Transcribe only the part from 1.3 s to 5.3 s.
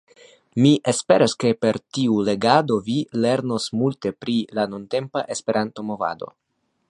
ke per tiu legado vi lernos multe pri la nuntempa